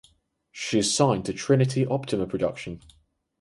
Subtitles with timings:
[0.51, 2.81] She is signed to Trinity Optima Production.